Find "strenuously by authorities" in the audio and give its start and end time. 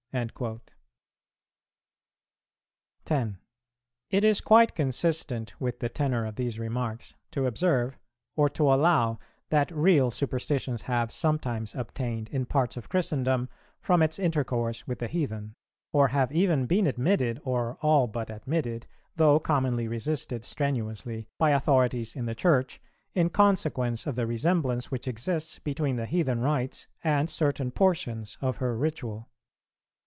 20.43-22.17